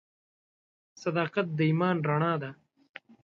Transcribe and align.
•صداقت 1.03 1.47
د 1.57 1.59
ایمان 1.69 1.95
رڼا 2.07 2.33
ده. 2.41 2.51